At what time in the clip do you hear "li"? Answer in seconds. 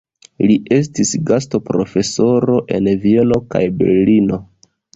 0.45-0.53